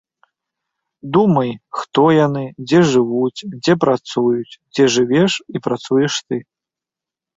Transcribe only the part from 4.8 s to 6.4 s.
жывеш і працуеш ты.